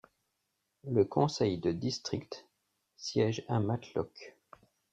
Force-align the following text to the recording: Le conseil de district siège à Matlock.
Le 0.89 1.05
conseil 1.05 1.59
de 1.59 1.71
district 1.71 2.47
siège 2.97 3.45
à 3.47 3.59
Matlock. 3.59 4.35